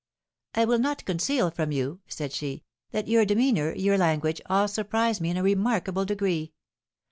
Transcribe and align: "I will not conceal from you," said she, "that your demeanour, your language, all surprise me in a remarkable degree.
"I 0.55 0.65
will 0.65 0.79
not 0.79 1.05
conceal 1.05 1.51
from 1.51 1.71
you," 1.71 1.99
said 2.07 2.33
she, 2.33 2.63
"that 2.89 3.07
your 3.07 3.23
demeanour, 3.23 3.75
your 3.75 3.99
language, 3.99 4.41
all 4.47 4.67
surprise 4.67 5.21
me 5.21 5.29
in 5.29 5.37
a 5.37 5.43
remarkable 5.43 6.05
degree. 6.05 6.53